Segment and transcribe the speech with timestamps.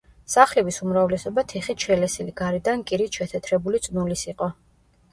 [0.35, 4.55] სახლების უმრავლესობა თიხით შელესილი, გარედან კირით შეთეთრებული წნულის იყო.